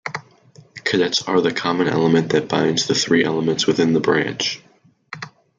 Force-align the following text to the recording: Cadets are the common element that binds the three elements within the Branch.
Cadets 0.83 1.21
are 1.27 1.41
the 1.41 1.53
common 1.53 1.87
element 1.87 2.31
that 2.31 2.49
binds 2.49 2.87
the 2.87 2.95
three 2.95 3.23
elements 3.23 3.67
within 3.67 3.93
the 3.93 3.99
Branch. 3.99 4.59